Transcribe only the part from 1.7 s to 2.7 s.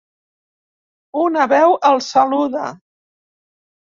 el saluda.